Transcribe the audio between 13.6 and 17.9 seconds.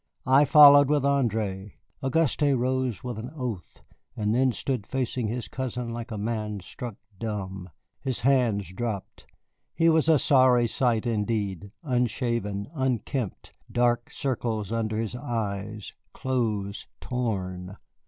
dark circles under his eyes, clothes torn.